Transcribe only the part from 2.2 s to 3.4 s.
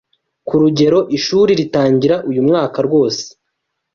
uyumwaka rwose